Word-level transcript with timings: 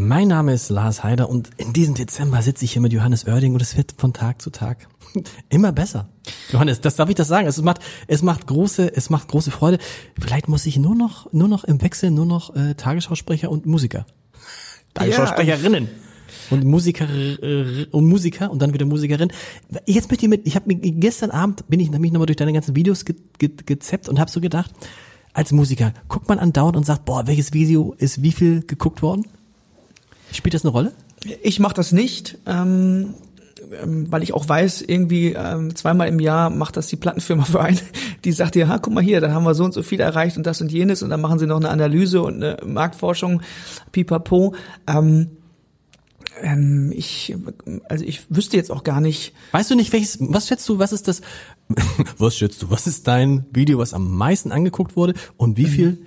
Mein 0.00 0.28
Name 0.28 0.52
ist 0.52 0.68
Lars 0.68 1.02
Heider 1.02 1.28
und 1.28 1.50
in 1.56 1.72
diesem 1.72 1.96
Dezember 1.96 2.40
sitze 2.40 2.64
ich 2.64 2.72
hier 2.72 2.80
mit 2.80 2.92
Johannes 2.92 3.26
Oerding 3.26 3.54
und 3.54 3.60
es 3.60 3.76
wird 3.76 3.94
von 3.98 4.12
Tag 4.12 4.40
zu 4.40 4.50
Tag 4.50 4.86
immer 5.48 5.72
besser. 5.72 6.08
Johannes, 6.52 6.80
das 6.80 6.94
darf 6.94 7.08
ich 7.08 7.16
das 7.16 7.26
sagen. 7.26 7.48
Es 7.48 7.60
macht, 7.60 7.80
es 8.06 8.22
macht 8.22 8.46
große, 8.46 8.94
es 8.94 9.10
macht 9.10 9.26
große 9.26 9.50
Freude. 9.50 9.78
Vielleicht 10.16 10.46
muss 10.46 10.66
ich 10.66 10.76
nur 10.76 10.94
noch, 10.94 11.32
nur 11.32 11.48
noch 11.48 11.64
im 11.64 11.82
Wechsel 11.82 12.12
nur 12.12 12.26
noch 12.26 12.54
äh, 12.54 12.74
Tagesschausprecher 12.76 13.50
und 13.50 13.66
Musiker. 13.66 14.06
Tagesschausprecherinnen. 14.94 15.88
Und 16.50 16.62
Musiker 16.62 17.08
äh, 17.10 17.86
und 17.90 18.06
Musiker 18.06 18.52
und 18.52 18.62
dann 18.62 18.72
wieder 18.72 18.86
Musikerin. 18.86 19.32
Jetzt 19.84 20.12
möchte 20.12 20.26
ich 20.26 20.30
mit, 20.30 20.46
ich 20.46 20.54
habe 20.54 20.72
gestern 20.76 21.32
Abend 21.32 21.68
bin 21.68 21.80
ich 21.80 21.90
nämlich 21.90 22.12
nochmal 22.12 22.26
durch 22.26 22.36
deine 22.36 22.52
ganzen 22.52 22.76
Videos 22.76 23.04
ge, 23.04 23.16
ge, 23.38 23.50
gezeppt 23.66 24.08
und 24.08 24.20
habe 24.20 24.30
so 24.30 24.40
gedacht, 24.40 24.70
als 25.32 25.50
Musiker 25.50 25.92
guckt 26.06 26.28
man 26.28 26.38
andauernd 26.38 26.76
und 26.76 26.86
sagt, 26.86 27.04
boah, 27.04 27.26
welches 27.26 27.52
Video 27.52 27.96
ist 27.98 28.22
wie 28.22 28.32
viel 28.32 28.62
geguckt 28.62 29.02
worden? 29.02 29.26
Spielt 30.32 30.54
das 30.54 30.64
eine 30.64 30.72
Rolle? 30.72 30.92
Ich 31.42 31.58
mache 31.58 31.74
das 31.74 31.92
nicht, 31.92 32.38
ähm, 32.46 33.14
ähm, 33.82 34.10
weil 34.10 34.22
ich 34.22 34.34
auch 34.34 34.48
weiß, 34.48 34.82
irgendwie 34.82 35.32
ähm, 35.32 35.74
zweimal 35.74 36.08
im 36.08 36.20
Jahr 36.20 36.50
macht 36.50 36.76
das 36.76 36.86
die 36.86 36.96
Plattenfirma 36.96 37.44
für 37.44 37.60
einen. 37.60 37.80
Die 38.24 38.32
sagt 38.32 38.54
dir, 38.54 38.68
ha, 38.68 38.78
guck 38.78 38.92
mal 38.92 39.02
hier, 39.02 39.20
da 39.20 39.32
haben 39.32 39.44
wir 39.44 39.54
so 39.54 39.64
und 39.64 39.74
so 39.74 39.82
viel 39.82 40.00
erreicht 40.00 40.36
und 40.36 40.46
das 40.46 40.60
und 40.60 40.72
jenes 40.72 41.02
und 41.02 41.10
dann 41.10 41.20
machen 41.20 41.38
sie 41.38 41.46
noch 41.46 41.56
eine 41.56 41.70
Analyse 41.70 42.22
und 42.22 42.36
eine 42.36 42.58
Marktforschung, 42.64 43.42
pipapo. 43.92 44.54
Ähm, 44.86 45.28
ähm, 46.42 46.92
ich, 46.94 47.34
also 47.88 48.04
ich 48.04 48.22
wüsste 48.28 48.56
jetzt 48.56 48.70
auch 48.70 48.84
gar 48.84 49.00
nicht. 49.00 49.32
Weißt 49.52 49.70
du 49.70 49.74
nicht, 49.74 49.92
welches, 49.92 50.18
was 50.20 50.48
schätzt 50.48 50.68
du, 50.68 50.78
was 50.78 50.92
ist 50.92 51.08
das, 51.08 51.20
was 52.18 52.36
schätzt 52.36 52.62
du, 52.62 52.70
was 52.70 52.86
ist 52.86 53.06
dein 53.08 53.46
Video, 53.52 53.78
was 53.78 53.94
am 53.94 54.16
meisten 54.16 54.52
angeguckt 54.52 54.96
wurde 54.96 55.14
und 55.36 55.56
wie 55.56 55.66
viel 55.66 55.90
mhm. 55.92 55.98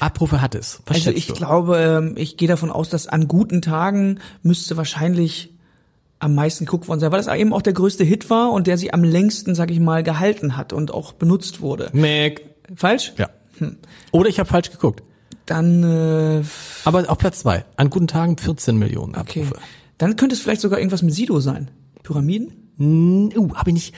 Abrufe 0.00 0.40
hat 0.40 0.54
es? 0.54 0.80
Was 0.86 0.96
also 0.96 1.10
ich 1.10 1.26
du? 1.26 1.34
glaube, 1.34 1.78
ähm, 1.78 2.14
ich 2.16 2.36
gehe 2.36 2.48
davon 2.48 2.70
aus, 2.70 2.88
dass 2.88 3.06
an 3.06 3.28
guten 3.28 3.62
Tagen 3.62 4.20
müsste 4.42 4.76
wahrscheinlich 4.76 5.54
am 6.18 6.34
meisten 6.34 6.64
geguckt 6.64 6.88
worden 6.88 7.00
sein, 7.00 7.12
weil 7.12 7.22
das 7.22 7.34
eben 7.34 7.52
auch 7.52 7.62
der 7.62 7.74
größte 7.74 8.04
Hit 8.04 8.30
war 8.30 8.52
und 8.52 8.66
der 8.66 8.78
sich 8.78 8.94
am 8.94 9.04
längsten, 9.04 9.54
sag 9.54 9.70
ich 9.70 9.80
mal, 9.80 10.02
gehalten 10.02 10.56
hat 10.56 10.72
und 10.72 10.92
auch 10.92 11.12
benutzt 11.12 11.60
wurde. 11.60 11.90
Mac. 11.92 12.40
Falsch? 12.74 13.12
Ja. 13.18 13.28
Hm. 13.58 13.76
Oder 14.10 14.28
ich 14.28 14.38
habe 14.38 14.48
falsch 14.48 14.70
geguckt. 14.70 15.02
Dann 15.46 15.82
äh, 15.82 16.42
Aber 16.84 17.10
auf 17.10 17.18
Platz 17.18 17.40
zwei. 17.40 17.64
An 17.76 17.90
guten 17.90 18.06
Tagen 18.06 18.38
14 18.38 18.78
Millionen 18.78 19.14
Abrufe. 19.14 19.54
Okay. 19.54 19.64
Dann 19.98 20.16
könnte 20.16 20.34
es 20.34 20.40
vielleicht 20.40 20.62
sogar 20.62 20.78
irgendwas 20.78 21.02
mit 21.02 21.12
Sido 21.12 21.40
sein. 21.40 21.70
Pyramiden? 22.02 22.70
Uh, 22.78 23.54
habe 23.54 23.70
ich 23.70 23.74
nicht. 23.74 23.94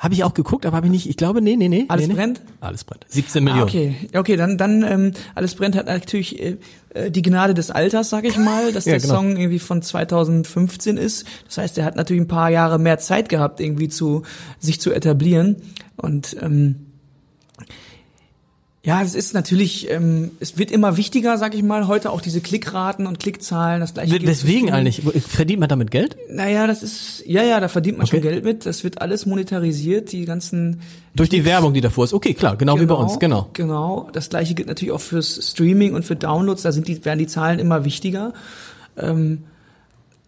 Habe 0.00 0.14
ich 0.14 0.24
auch 0.24 0.32
geguckt, 0.32 0.64
aber 0.64 0.78
habe 0.78 0.86
ich 0.86 0.92
nicht. 0.92 1.10
Ich 1.10 1.18
glaube, 1.18 1.42
nee, 1.42 1.56
nee, 1.56 1.68
nee. 1.68 1.84
Alles 1.88 2.08
nee, 2.08 2.14
brennt? 2.14 2.40
Alles 2.60 2.84
brennt. 2.84 3.04
17 3.08 3.44
Millionen. 3.44 3.64
Ah, 3.64 3.66
okay, 3.66 3.96
okay, 4.14 4.36
dann 4.36 4.56
dann 4.56 4.82
ähm, 4.82 5.12
alles 5.34 5.54
brennt 5.54 5.76
hat 5.76 5.84
natürlich 5.84 6.40
äh, 6.40 6.56
äh 6.94 7.10
die 7.10 7.20
Gnade 7.20 7.52
des 7.52 7.70
Alters, 7.70 8.08
sag 8.08 8.24
ich 8.24 8.38
mal, 8.38 8.72
dass 8.72 8.84
ja, 8.86 8.92
der 8.92 9.00
genau. 9.02 9.14
Song 9.16 9.36
irgendwie 9.36 9.58
von 9.58 9.82
2015 9.82 10.96
ist. 10.96 11.26
Das 11.44 11.58
heißt, 11.58 11.76
er 11.76 11.84
hat 11.84 11.96
natürlich 11.96 12.22
ein 12.22 12.28
paar 12.28 12.48
Jahre 12.48 12.78
mehr 12.78 12.98
Zeit 12.98 13.28
gehabt, 13.28 13.60
irgendwie 13.60 13.90
zu 13.90 14.22
sich 14.58 14.80
zu 14.80 14.90
etablieren 14.90 15.56
und 15.96 16.34
ähm, 16.40 16.86
ja, 18.82 19.02
es 19.02 19.14
ist 19.14 19.34
natürlich, 19.34 19.90
ähm, 19.90 20.30
es 20.40 20.56
wird 20.56 20.70
immer 20.70 20.96
wichtiger, 20.96 21.36
sag 21.36 21.54
ich 21.54 21.62
mal, 21.62 21.86
heute 21.86 22.10
auch 22.10 22.22
diese 22.22 22.40
Klickraten 22.40 23.06
und 23.06 23.18
Klickzahlen, 23.18 23.80
das 23.80 23.92
gleiche. 23.92 24.18
Deswegen 24.18 24.72
eigentlich, 24.72 25.02
verdient 25.28 25.60
man 25.60 25.68
damit 25.68 25.90
Geld? 25.90 26.16
Naja, 26.30 26.66
das 26.66 26.82
ist, 26.82 27.22
ja, 27.26 27.42
ja, 27.42 27.60
da 27.60 27.68
verdient 27.68 27.98
man 27.98 28.06
okay. 28.06 28.16
schon 28.16 28.22
Geld 28.22 28.42
mit. 28.42 28.64
Das 28.64 28.82
wird 28.82 29.02
alles 29.02 29.26
monetarisiert, 29.26 30.12
die 30.12 30.24
ganzen. 30.24 30.80
Durch 31.14 31.28
die 31.28 31.44
Werbung, 31.44 31.74
die 31.74 31.82
davor 31.82 32.04
ist. 32.04 32.14
Okay, 32.14 32.32
klar, 32.32 32.56
genau, 32.56 32.76
genau 32.76 32.82
wie 32.82 32.86
bei 32.86 32.94
genau, 32.94 33.06
uns, 33.06 33.18
genau. 33.18 33.50
Genau. 33.52 34.08
Das 34.14 34.30
gleiche 34.30 34.54
gilt 34.54 34.68
natürlich 34.68 34.92
auch 34.92 35.00
fürs 35.00 35.50
Streaming 35.50 35.92
und 35.92 36.06
für 36.06 36.16
Downloads. 36.16 36.62
Da 36.62 36.72
sind 36.72 36.88
die, 36.88 37.04
werden 37.04 37.18
die 37.18 37.26
Zahlen 37.26 37.58
immer 37.58 37.84
wichtiger. 37.84 38.32
Ähm, 38.96 39.44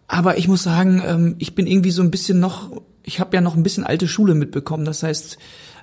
aber 0.07 0.37
ich 0.37 0.47
muss 0.47 0.61
sagen, 0.61 1.01
ähm, 1.03 1.35
ich 1.39 1.55
bin 1.55 1.65
irgendwie 1.65 1.89
so 1.89 2.03
ein 2.03 2.11
bisschen 2.11 2.39
noch, 2.39 2.69
ich 3.01 3.19
habe 3.19 3.35
ja 3.35 3.41
noch 3.41 3.55
ein 3.55 3.63
bisschen 3.63 3.83
alte 3.83 4.07
Schule 4.07 4.35
mitbekommen. 4.35 4.85
Das 4.85 5.01
heißt, 5.01 5.39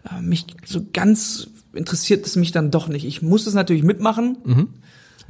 äh, 0.08 0.22
mich 0.22 0.47
so 0.64 0.82
ganz 0.92 1.48
interessiert 1.72 2.26
es 2.26 2.36
mich 2.36 2.53
dann 2.53 2.70
doch 2.70 2.88
nicht. 2.88 3.04
Ich 3.04 3.22
muss 3.22 3.47
es 3.47 3.54
natürlich 3.54 3.82
mitmachen. 3.82 4.38
Mhm. 4.44 4.69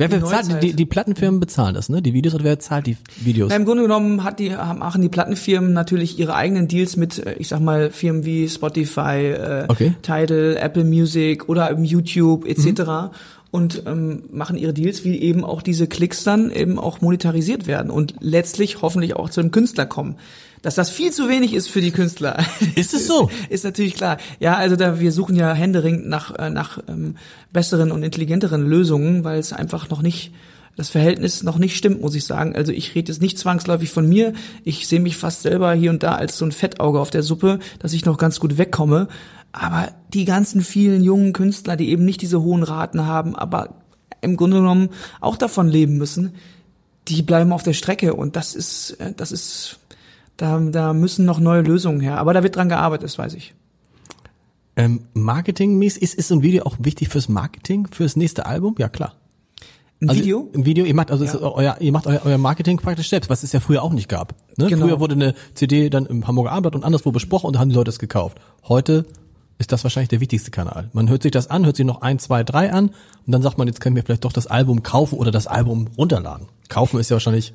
Wer 0.01 0.09
bezahlt, 0.09 0.63
die, 0.63 0.73
die 0.73 0.87
Plattenfirmen 0.87 1.41
bezahlen 1.41 1.75
das, 1.75 1.91
ne? 1.91 2.01
Die 2.01 2.15
Videos 2.15 2.35
oder 2.35 2.45
wer 2.45 2.59
zahlt 2.59 2.87
die 2.87 2.97
Videos? 3.21 3.51
Na, 3.51 3.57
Im 3.57 3.67
Grunde 3.67 3.83
genommen 3.83 4.25
hat 4.25 4.39
die, 4.39 4.49
machen 4.49 5.03
die 5.03 5.11
Plattenfirmen 5.11 5.75
natürlich 5.75 6.19
ihre 6.19 6.35
eigenen 6.35 6.69
Deals 6.69 6.97
mit, 6.97 7.19
äh, 7.19 7.35
ich 7.35 7.49
sag 7.49 7.61
mal, 7.61 7.91
Firmen 7.91 8.25
wie 8.25 8.49
Spotify, 8.49 9.27
äh, 9.27 9.65
okay. 9.69 9.93
Tidal, 10.01 10.57
Apple 10.59 10.85
Music 10.85 11.51
oder 11.51 11.71
eben 11.71 11.85
YouTube 11.85 12.47
etc. 12.47 12.65
Mhm. 12.67 13.11
und 13.51 13.83
ähm, 13.85 14.23
machen 14.33 14.57
ihre 14.57 14.73
Deals, 14.73 15.05
wie 15.05 15.19
eben 15.19 15.45
auch 15.45 15.61
diese 15.61 15.87
Klicks 15.87 16.25
dann 16.25 16.51
eben 16.51 16.79
auch 16.79 17.03
monetarisiert 17.03 17.67
werden 17.67 17.91
und 17.91 18.15
letztlich 18.21 18.81
hoffentlich 18.81 19.17
auch 19.17 19.29
zu 19.29 19.43
dem 19.43 19.51
Künstler 19.51 19.85
kommen. 19.85 20.17
Dass 20.63 20.75
das 20.75 20.91
viel 20.91 21.11
zu 21.11 21.29
wenig 21.29 21.55
ist 21.55 21.69
für 21.69 21.81
die 21.81 21.91
Künstler. 21.91 22.45
Ist 22.75 22.93
es 22.93 23.07
so? 23.07 23.29
ist, 23.29 23.41
ist 23.51 23.65
natürlich 23.65 23.95
klar. 23.95 24.19
Ja, 24.41 24.57
also 24.57 24.77
da 24.77 25.01
wir 25.01 25.11
suchen 25.13 25.35
ja 25.37 25.55
händeringend 25.55 26.09
nach 26.09 26.35
äh, 26.39 26.51
nach 26.51 26.79
ähm, 26.87 27.17
besseren 27.53 27.93
und 27.93 28.03
intelligenteren 28.03 28.67
Lösungen, 28.67 29.25
weil 29.25 29.39
es 29.39 29.53
einfach 29.53 29.89
noch 29.89 30.03
nicht 30.03 30.33
das 30.77 30.89
Verhältnis 30.89 31.43
noch 31.43 31.59
nicht 31.59 31.77
stimmt, 31.77 32.01
muss 32.01 32.15
ich 32.15 32.25
sagen. 32.25 32.55
Also 32.55 32.73
ich 32.73 32.95
rede 32.95 33.13
jetzt 33.13 33.21
nicht 33.21 33.39
zwangsläufig 33.39 33.91
von 33.91 34.09
mir. 34.09 34.33
Ich 34.65 34.87
sehe 34.87 35.01
mich 35.01 35.17
fast 35.17 35.43
selber 35.43 35.73
hier 35.75 35.91
und 35.91 36.03
da 36.03 36.15
als 36.15 36.39
so 36.39 36.45
ein 36.45 36.53
Fettauge 36.53 37.01
auf 37.01 37.11
der 37.11 37.23
Suppe, 37.23 37.59
dass 37.81 37.93
ich 37.93 38.05
noch 38.05 38.19
ganz 38.19 38.41
gut 38.41 38.57
wegkomme. 38.57 39.09
Aber 39.53 39.93
die 40.15 40.25
ganzen 40.25 40.63
vielen 40.63 41.03
jungen 41.03 41.33
Künstler, 41.33 41.77
die 41.77 41.91
eben 41.91 42.05
nicht 42.05 42.23
diese 42.23 42.41
hohen 42.41 42.63
Raten 42.63 43.05
haben, 43.05 43.35
aber 43.35 43.75
im 44.21 44.37
Grunde 44.37 44.59
genommen 44.59 44.91
auch 45.21 45.37
davon 45.37 45.69
leben 45.69 45.99
müssen, 45.99 46.35
die 47.09 47.23
bleiben 47.23 47.53
auf 47.53 47.63
der 47.63 47.73
Strecke 47.73 48.15
und 48.15 48.37
das 48.37 48.55
ist, 48.55 48.93
äh, 49.01 49.13
das 49.17 49.33
ist 49.33 49.79
da, 50.41 50.59
da 50.59 50.93
müssen 50.93 51.27
noch 51.27 51.39
neue 51.39 51.61
Lösungen 51.61 52.01
her. 52.01 52.19
Aber 52.19 52.33
da 52.33 52.43
wird 52.43 52.57
dran 52.57 52.69
gearbeitet, 52.69 53.05
das 53.05 53.19
weiß 53.19 53.35
ich. 53.35 53.55
Ähm, 54.77 55.03
Marketingmäßig, 55.13 56.03
ist, 56.03 56.15
ist 56.15 56.29
so 56.29 56.37
ein 56.37 56.43
Video 56.43 56.65
auch 56.65 56.77
wichtig 56.79 57.09
fürs 57.09 57.29
Marketing, 57.29 57.89
fürs 57.91 58.17
nächste 58.17 58.47
Album? 58.47 58.75
Ja, 58.79 58.89
klar. 58.89 59.15
Ein 60.01 60.09
also, 60.09 60.23
Video? 60.23 60.51
Ein 60.55 60.65
Video, 60.65 60.87
ihr 60.87 60.95
macht 60.95 61.11
also 61.11 61.27
ja. 61.27 61.39
euer, 61.41 61.77
ihr 61.81 61.93
macht 61.93 62.07
euer, 62.07 62.23
euer 62.25 62.39
Marketing 62.39 62.79
praktisch 62.79 63.11
selbst, 63.11 63.29
was 63.29 63.43
es 63.43 63.53
ja 63.53 63.61
früher 63.61 63.83
auch 63.83 63.93
nicht 63.93 64.09
gab. 64.09 64.35
Ne? 64.57 64.69
Genau. 64.69 64.87
Früher 64.87 64.99
wurde 64.99 65.15
eine 65.15 65.35
CD 65.53 65.91
dann 65.91 66.07
im 66.07 66.27
Hamburger 66.27 66.53
Abendblatt 66.53 66.75
und 66.75 66.85
anderswo 66.85 67.13
besprochen 67.13 67.49
und 67.49 67.57
da 67.57 67.61
haben 67.61 67.69
die 67.69 67.75
Leute 67.75 67.91
es 67.91 67.99
gekauft. 67.99 68.41
Heute 68.67 69.05
ist 69.59 69.73
das 69.73 69.85
wahrscheinlich 69.85 70.09
der 70.09 70.21
wichtigste 70.21 70.51
Kanal. 70.51 70.89
Man 70.95 71.11
hört 71.11 71.23
sich 71.23 71.33
das 71.33 71.51
an, 71.51 71.67
hört 71.67 71.77
sich 71.77 71.85
noch 71.85 72.01
ein, 72.01 72.19
zwei, 72.19 72.45
drei 72.45 72.73
an 72.73 72.89
und 73.27 73.33
dann 73.33 73.43
sagt 73.43 73.59
man, 73.59 73.69
jetzt 73.69 73.83
können 73.83 73.95
wir 73.95 74.03
vielleicht 74.03 74.25
doch 74.25 74.33
das 74.33 74.47
Album 74.47 74.83
kaufen 74.83 75.19
oder 75.19 75.31
das 75.31 75.47
Album 75.47 75.89
runterladen. 75.99 76.47
Kaufen 76.71 76.99
ist 76.99 77.11
ja 77.11 77.17
wahrscheinlich 77.17 77.53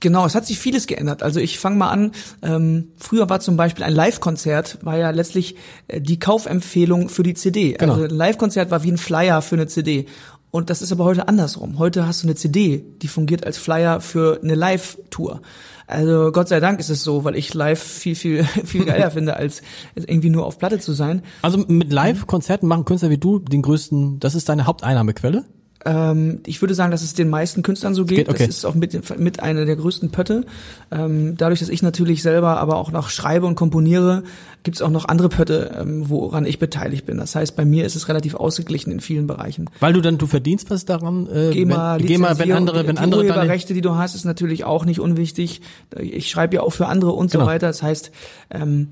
Genau, 0.00 0.26
es 0.26 0.34
hat 0.34 0.46
sich 0.46 0.58
vieles 0.58 0.86
geändert. 0.86 1.22
Also 1.22 1.40
ich 1.40 1.58
fange 1.58 1.76
mal 1.76 1.90
an. 1.90 2.12
Ähm, 2.42 2.88
früher 2.96 3.28
war 3.30 3.40
zum 3.40 3.56
Beispiel 3.56 3.84
ein 3.84 3.94
Live-Konzert, 3.94 4.78
war 4.82 4.98
ja 4.98 5.10
letztlich 5.10 5.56
äh, 5.88 6.00
die 6.00 6.18
Kaufempfehlung 6.18 7.08
für 7.08 7.22
die 7.22 7.34
CD. 7.34 7.72
Genau. 7.72 7.94
Also 7.94 8.04
ein 8.04 8.10
Live-Konzert 8.10 8.70
war 8.70 8.82
wie 8.82 8.92
ein 8.92 8.98
Flyer 8.98 9.40
für 9.40 9.56
eine 9.56 9.66
CD. 9.66 10.06
Und 10.50 10.70
das 10.70 10.80
ist 10.80 10.92
aber 10.92 11.04
heute 11.04 11.28
andersrum. 11.28 11.78
Heute 11.78 12.06
hast 12.06 12.22
du 12.22 12.26
eine 12.26 12.34
CD, 12.34 12.84
die 13.02 13.08
fungiert 13.08 13.44
als 13.46 13.58
Flyer 13.58 14.00
für 14.00 14.40
eine 14.42 14.54
Live-Tour. 14.54 15.42
Also 15.86 16.32
Gott 16.32 16.48
sei 16.48 16.60
Dank 16.60 16.80
ist 16.80 16.90
es 16.90 17.04
so, 17.04 17.24
weil 17.24 17.36
ich 17.36 17.54
live 17.54 17.82
viel, 17.82 18.14
viel, 18.14 18.44
viel 18.64 18.84
geiler 18.84 19.10
finde, 19.10 19.36
als 19.36 19.62
irgendwie 19.94 20.30
nur 20.30 20.46
auf 20.46 20.58
Platte 20.58 20.78
zu 20.78 20.92
sein. 20.92 21.22
Also 21.42 21.58
mit 21.58 21.92
Live-Konzerten 21.92 22.66
machen 22.68 22.84
Künstler 22.84 23.10
wie 23.10 23.18
du 23.18 23.38
den 23.38 23.62
größten, 23.62 24.20
das 24.20 24.34
ist 24.34 24.48
deine 24.48 24.66
Haupteinnahmequelle? 24.66 25.44
Ähm, 25.86 26.40
ich 26.44 26.60
würde 26.60 26.74
sagen, 26.74 26.90
dass 26.90 27.02
es 27.02 27.14
den 27.14 27.30
meisten 27.30 27.62
Künstlern 27.62 27.94
so 27.94 28.04
geht. 28.04 28.18
geht 28.18 28.28
okay. 28.28 28.46
Das 28.46 28.56
ist 28.56 28.64
auch 28.64 28.74
mit, 28.74 29.18
mit 29.18 29.40
einer 29.40 29.64
der 29.64 29.76
größten 29.76 30.10
Pötte. 30.10 30.44
Ähm, 30.90 31.36
dadurch, 31.36 31.60
dass 31.60 31.68
ich 31.68 31.80
natürlich 31.80 32.22
selber 32.22 32.58
aber 32.58 32.76
auch 32.76 32.90
noch 32.90 33.08
schreibe 33.08 33.46
und 33.46 33.54
komponiere, 33.54 34.24
gibt 34.64 34.76
es 34.76 34.82
auch 34.82 34.90
noch 34.90 35.06
andere 35.06 35.28
Pötte, 35.28 35.76
ähm, 35.80 36.10
woran 36.10 36.44
ich 36.44 36.58
beteiligt 36.58 37.06
bin. 37.06 37.18
Das 37.18 37.36
heißt, 37.36 37.54
bei 37.54 37.64
mir 37.64 37.86
ist 37.86 37.94
es 37.94 38.08
relativ 38.08 38.34
ausgeglichen 38.34 38.90
in 38.90 38.98
vielen 38.98 39.28
Bereichen. 39.28 39.70
Weil 39.78 39.92
du 39.92 40.00
dann, 40.00 40.18
du 40.18 40.26
verdienst 40.26 40.70
was 40.70 40.86
daran? 40.86 41.28
Äh, 41.32 41.52
GEMA, 41.52 41.98
wenn, 41.98 42.06
GEMA, 42.06 42.38
wenn 42.38 42.52
andere, 42.52 42.86
wenn 42.88 42.96
die 42.96 43.02
andere 43.02 43.22
die 43.22 43.28
Urheberrechte, 43.28 43.72
die 43.72 43.80
du 43.80 43.94
hast, 43.94 44.16
ist 44.16 44.24
natürlich 44.24 44.64
auch 44.64 44.84
nicht 44.84 44.98
unwichtig. 44.98 45.60
Ich 45.96 46.28
schreibe 46.28 46.56
ja 46.56 46.62
auch 46.62 46.72
für 46.72 46.86
andere 46.88 47.12
und 47.12 47.30
genau. 47.30 47.44
so 47.44 47.50
weiter. 47.50 47.68
Das 47.68 47.84
heißt, 47.84 48.10
ähm, 48.50 48.88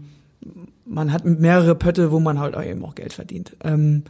man 0.87 1.13
hat 1.13 1.25
mehrere 1.25 1.75
Pötte, 1.75 2.13
wo 2.13 2.21
man 2.21 2.39
halt 2.39 2.55
eben 2.65 2.85
auch 2.85 2.95
Geld 2.95 3.13
verdient. 3.13 3.57
Ähm, 3.65 4.05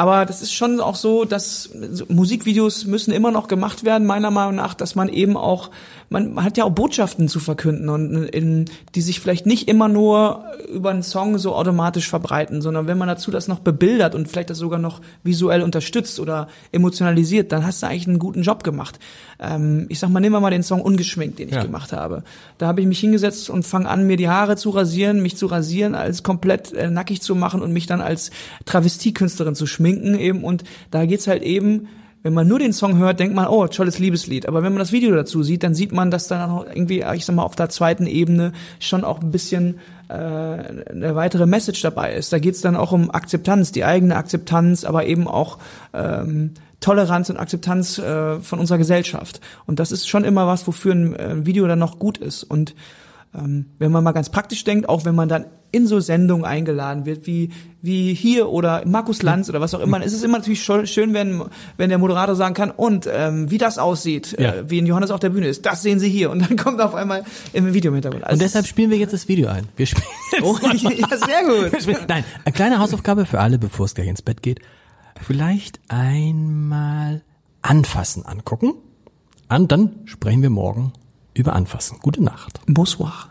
Aber 0.00 0.24
das 0.24 0.40
ist 0.40 0.54
schon 0.54 0.80
auch 0.80 0.94
so, 0.94 1.26
dass 1.26 1.68
Musikvideos 2.08 2.86
müssen 2.86 3.12
immer 3.12 3.30
noch 3.30 3.48
gemacht 3.48 3.84
werden, 3.84 4.06
meiner 4.06 4.30
Meinung 4.30 4.54
nach, 4.54 4.72
dass 4.72 4.94
man 4.94 5.10
eben 5.10 5.36
auch, 5.36 5.70
man 6.08 6.42
hat 6.42 6.56
ja 6.56 6.64
auch 6.64 6.70
Botschaften 6.70 7.28
zu 7.28 7.38
verkünden 7.38 7.90
und 7.90 8.24
in, 8.24 8.64
die 8.94 9.02
sich 9.02 9.20
vielleicht 9.20 9.44
nicht 9.44 9.68
immer 9.68 9.88
nur 9.88 10.46
über 10.72 10.88
einen 10.88 11.02
Song 11.02 11.36
so 11.36 11.54
automatisch 11.54 12.08
verbreiten, 12.08 12.62
sondern 12.62 12.86
wenn 12.86 12.96
man 12.96 13.08
dazu 13.08 13.30
das 13.30 13.46
noch 13.46 13.58
bebildert 13.58 14.14
und 14.14 14.26
vielleicht 14.26 14.48
das 14.48 14.56
sogar 14.56 14.78
noch 14.78 15.02
visuell 15.22 15.60
unterstützt 15.60 16.18
oder 16.18 16.48
emotionalisiert, 16.72 17.52
dann 17.52 17.66
hast 17.66 17.82
du 17.82 17.86
eigentlich 17.86 18.08
einen 18.08 18.18
guten 18.18 18.40
Job 18.40 18.64
gemacht. 18.64 18.98
Ähm, 19.38 19.84
ich 19.90 19.98
sag 19.98 20.08
mal, 20.08 20.20
nehmen 20.20 20.34
wir 20.34 20.40
mal 20.40 20.48
den 20.48 20.62
Song 20.62 20.80
Ungeschminkt, 20.80 21.38
den 21.38 21.48
ich 21.48 21.56
ja. 21.56 21.62
gemacht 21.62 21.92
habe. 21.92 22.22
Da 22.56 22.68
habe 22.68 22.80
ich 22.80 22.86
mich 22.86 23.00
hingesetzt 23.00 23.50
und 23.50 23.64
fange 23.64 23.86
an, 23.86 24.06
mir 24.06 24.16
die 24.16 24.30
Haare 24.30 24.56
zu 24.56 24.70
rasieren, 24.70 25.20
mich 25.20 25.36
zu 25.36 25.44
rasieren, 25.44 25.94
als 25.94 26.22
komplett 26.22 26.72
äh, 26.72 26.88
nackig 26.88 27.20
zu 27.20 27.34
machen 27.34 27.60
und 27.60 27.74
mich 27.74 27.86
dann 27.86 28.00
als 28.00 28.30
Travestiekünstlerin 28.64 29.54
zu 29.54 29.66
schminken 29.66 29.89
eben. 30.18 30.44
Und 30.44 30.64
da 30.90 31.06
geht's 31.06 31.26
halt 31.26 31.42
eben 31.42 31.88
wenn 32.22 32.34
man 32.34 32.46
nur 32.46 32.58
den 32.58 32.72
Song 32.72 32.98
hört, 32.98 33.18
denkt 33.18 33.34
man, 33.34 33.46
oh, 33.46 33.66
tolles 33.66 33.98
Liebeslied. 33.98 34.46
Aber 34.46 34.62
wenn 34.62 34.72
man 34.72 34.78
das 34.78 34.92
Video 34.92 35.14
dazu 35.14 35.42
sieht, 35.42 35.62
dann 35.62 35.74
sieht 35.74 35.92
man, 35.92 36.10
dass 36.10 36.28
da 36.28 36.66
irgendwie, 36.72 37.02
ich 37.14 37.24
sag 37.24 37.34
mal, 37.34 37.44
auf 37.44 37.56
der 37.56 37.70
zweiten 37.70 38.06
Ebene 38.06 38.52
schon 38.78 39.04
auch 39.04 39.20
ein 39.20 39.30
bisschen 39.30 39.78
äh, 40.08 40.12
eine 40.12 41.14
weitere 41.14 41.46
Message 41.46 41.80
dabei 41.80 42.14
ist. 42.14 42.32
Da 42.32 42.38
geht's 42.38 42.60
dann 42.60 42.76
auch 42.76 42.92
um 42.92 43.10
Akzeptanz, 43.10 43.72
die 43.72 43.84
eigene 43.84 44.16
Akzeptanz, 44.16 44.84
aber 44.84 45.06
eben 45.06 45.26
auch 45.26 45.58
ähm, 45.94 46.52
Toleranz 46.80 47.30
und 47.30 47.38
Akzeptanz 47.38 47.98
äh, 47.98 48.38
von 48.40 48.58
unserer 48.58 48.78
Gesellschaft. 48.78 49.40
Und 49.66 49.78
das 49.78 49.90
ist 49.90 50.06
schon 50.06 50.24
immer 50.24 50.46
was, 50.46 50.66
wofür 50.66 50.94
ein, 50.94 51.16
ein 51.16 51.42
äh, 51.42 51.46
Video 51.46 51.66
dann 51.66 51.78
noch 51.78 51.98
gut 51.98 52.18
ist. 52.18 52.42
Und 52.42 52.74
wenn 53.32 53.92
man 53.92 54.02
mal 54.02 54.12
ganz 54.12 54.28
praktisch 54.28 54.64
denkt, 54.64 54.88
auch 54.88 55.04
wenn 55.04 55.14
man 55.14 55.28
dann 55.28 55.46
in 55.72 55.86
so 55.86 56.00
Sendungen 56.00 56.44
eingeladen 56.44 57.06
wird, 57.06 57.26
wie, 57.26 57.50
wie 57.80 58.12
hier 58.12 58.48
oder 58.48 58.82
Markus 58.86 59.22
Lanz 59.22 59.48
oder 59.48 59.60
was 59.60 59.72
auch 59.74 59.80
immer, 59.80 60.02
ist 60.02 60.12
es 60.12 60.22
immer 60.24 60.38
natürlich 60.38 60.62
schön, 60.62 61.14
wenn, 61.14 61.42
wenn 61.76 61.90
der 61.90 61.98
Moderator 61.98 62.34
sagen 62.34 62.54
kann, 62.54 62.70
und 62.70 63.08
ähm, 63.10 63.50
wie 63.50 63.58
das 63.58 63.78
aussieht, 63.78 64.36
ja. 64.38 64.54
äh, 64.54 64.70
wie 64.70 64.78
in 64.78 64.86
Johannes 64.86 65.12
auf 65.12 65.20
der 65.20 65.30
Bühne 65.30 65.46
ist, 65.46 65.64
das 65.66 65.82
sehen 65.82 66.00
Sie 66.00 66.08
hier. 66.08 66.30
Und 66.30 66.40
dann 66.40 66.56
kommt 66.56 66.80
auf 66.80 66.94
einmal 66.94 67.24
im 67.52 67.72
Video 67.72 67.92
mit 67.92 68.04
Also 68.04 68.16
und 68.32 68.42
deshalb 68.42 68.66
spielen 68.66 68.90
wir 68.90 68.98
jetzt 68.98 69.12
das 69.12 69.28
Video 69.28 69.48
ein. 69.48 69.68
Wir 69.76 69.86
spielen 69.86 70.06
oh, 70.42 70.56
ja, 70.62 71.16
sehr 71.16 71.70
gut. 71.70 72.08
Nein, 72.08 72.24
eine 72.44 72.52
kleine 72.52 72.78
Hausaufgabe 72.80 73.26
für 73.26 73.38
alle, 73.38 73.58
bevor 73.58 73.86
es 73.86 73.94
gleich 73.94 74.08
ins 74.08 74.22
Bett 74.22 74.42
geht. 74.42 74.60
Vielleicht 75.22 75.78
einmal 75.88 77.22
anfassen 77.62 78.26
angucken. 78.26 78.74
Und 79.48 79.70
dann 79.70 80.00
sprechen 80.06 80.42
wir 80.42 80.50
morgen 80.50 80.92
über 81.34 81.54
Anfassen. 81.54 81.98
Gute 82.00 82.22
Nacht. 82.22 82.60
Bonsoir. 82.66 83.30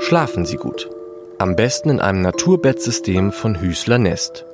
Schlafen 0.00 0.46
Sie 0.46 0.56
gut. 0.56 0.88
Am 1.38 1.56
besten 1.56 1.90
in 1.90 2.00
einem 2.00 2.22
Naturbettsystem 2.22 3.32
von 3.32 3.60
Hüßler 3.60 3.98
Nest. 3.98 4.44